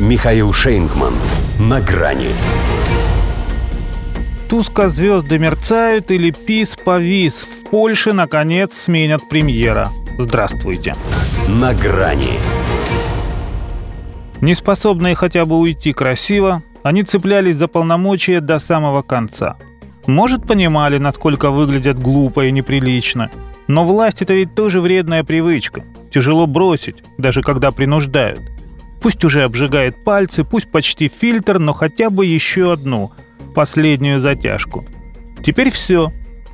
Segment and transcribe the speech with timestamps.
[0.00, 1.14] Михаил Шейнгман.
[1.60, 2.30] На грани.
[4.48, 7.42] Туско звезды мерцают или пис повис.
[7.42, 9.90] В Польше, наконец, сменят премьера.
[10.18, 10.96] Здравствуйте.
[11.46, 12.40] На грани.
[14.40, 19.56] Неспособные хотя бы уйти красиво, они цеплялись за полномочия до самого конца.
[20.08, 23.30] Может, понимали, насколько выглядят глупо и неприлично.
[23.68, 25.84] Но власть– это ведь тоже вредная привычка.
[26.10, 28.53] Тяжело бросить, даже когда принуждают.
[29.04, 33.10] Пусть уже обжигает пальцы, пусть почти фильтр, но хотя бы еще одну,
[33.54, 34.86] последнюю затяжку.
[35.44, 36.10] Теперь все.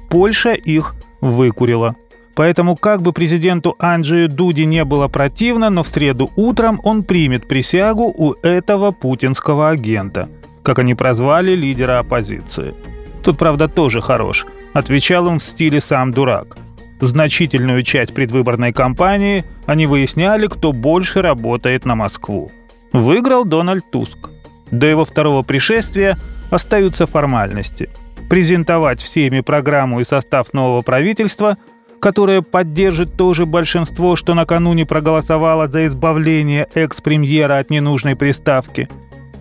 [0.09, 1.95] Польша их выкурила.
[2.35, 7.47] Поэтому как бы президенту Анджею Дуди не было противно, но в среду утром он примет
[7.47, 10.29] присягу у этого путинского агента,
[10.65, 12.75] как они прозвали лидера оппозиции.
[13.23, 14.45] Тут, правда, тоже хорош.
[14.73, 16.57] Отвечал он в стиле «сам дурак».
[17.01, 22.53] Значительную часть предвыборной кампании они выясняли, кто больше работает на Москву.
[22.93, 24.29] Выиграл Дональд Туск.
[24.71, 26.19] До его второго пришествия
[26.51, 27.89] остаются формальности.
[28.29, 31.57] Презентовать всеми программу и состав нового правительства,
[32.01, 38.89] которое поддержит то же большинство, что накануне проголосовало за избавление экс-премьера от ненужной приставки.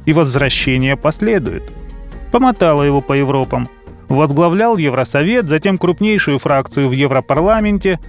[0.05, 1.63] И возвращение последует.
[2.31, 3.67] Помотало его по Европам–
[4.09, 7.99] возглавлял Евросовет, затем крупнейшую фракцию в Европарламенте,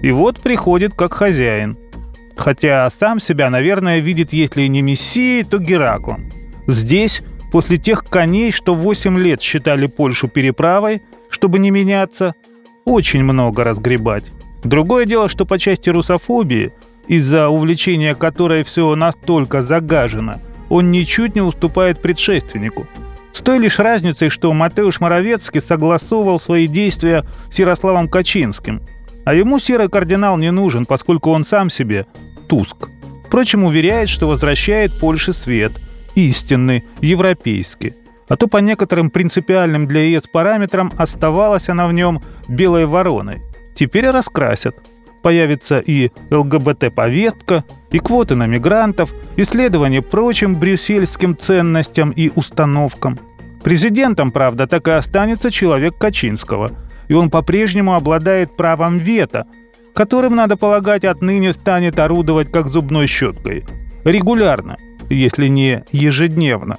[0.00, 1.76] и вот приходит как хозяин.
[2.36, 6.30] Хотя сам себя, наверное, видит, если не Мессией, то Гераклом.
[6.68, 12.34] Здесь, после тех коней, что 8 лет считали Польшу переправой, чтобы не меняться,
[12.84, 14.24] очень много разгребать.
[14.62, 16.72] Другое дело, что по части русофобии,
[17.08, 20.34] из-за увлечения которой все настолько загажено,
[20.68, 22.86] он ничуть не уступает предшественнику–
[23.38, 28.82] с той лишь разницей, что Матеуш Моровецкий согласовывал свои действия с Ярославом Качинским.
[29.24, 32.06] А ему серый кардинал не нужен, поскольку он сам себе
[32.48, 32.88] Туск.
[33.26, 35.72] Впрочем, уверяет, что возвращает Польше свет,
[36.16, 37.94] истинный, европейский.
[38.28, 43.40] А то по некоторым принципиальным для ЕС параметрам оставалась она в нем белой вороной.
[43.76, 44.74] Теперь раскрасят.
[45.22, 53.18] Появится и ЛГБТ-повестка, и квоты на мигрантов, исследование прочим брюссельским ценностям и установкам.
[53.64, 56.70] Президентом, правда, так и останется человек Качинского,
[57.08, 59.46] и он по-прежнему обладает правом вето,
[59.94, 63.64] которым, надо полагать, отныне станет орудовать как зубной щеткой.
[64.04, 64.76] Регулярно,
[65.10, 66.76] если не ежедневно.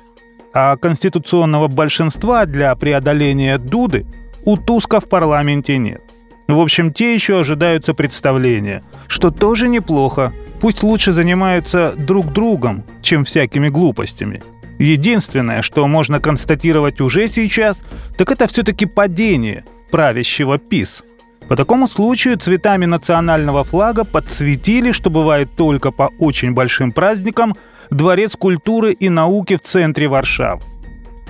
[0.54, 4.06] А конституционного большинства для преодоления Дуды
[4.46, 6.02] у Туска в парламенте нет.
[6.50, 10.34] В общем, те еще ожидаются представления, что тоже неплохо.
[10.60, 14.42] Пусть лучше занимаются друг другом, чем всякими глупостями.
[14.80, 17.84] Единственное, что можно констатировать уже сейчас,
[18.18, 21.04] так это все-таки падение правящего ПИС.
[21.48, 27.56] По такому случаю цветами национального флага подсветили, что бывает только по очень большим праздникам,
[27.92, 30.62] Дворец культуры и науки в центре Варшавы.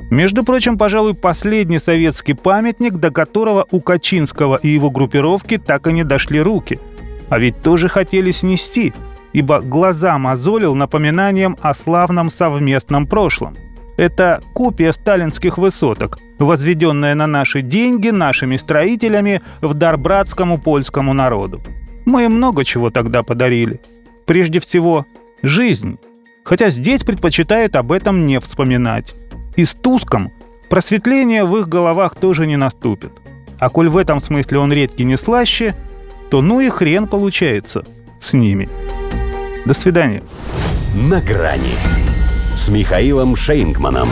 [0.09, 5.94] Между прочим, пожалуй, последний советский памятник, до которого у Качинского и его группировки так и
[5.94, 6.80] не дошли руки.
[7.30, 8.94] А ведь тоже хотели снести–
[9.34, 13.56] ибо глаза мозолил напоминанием о славном совместном прошлом.
[13.97, 21.62] Это копия сталинских высоток, возведенная на наши деньги нашими строителями в дар братскому польскому народу.
[22.06, 23.81] Мы много чего тогда подарили.
[24.26, 25.06] Прежде всего,
[25.44, 26.00] жизнь.
[26.44, 29.14] Хотя здесь предпочитают об этом не вспоминать.
[29.59, 30.31] И с Туском
[30.70, 33.12] просветление в их головах тоже не наступит.
[33.59, 35.75] А коль в этом смысле он редкий не слаще,
[36.31, 37.84] то ну и хрен получается
[38.22, 38.70] с ними.
[39.66, 40.24] До свидания.
[40.96, 41.75] На грани
[42.56, 44.08] с Михаилом Шейнгманом.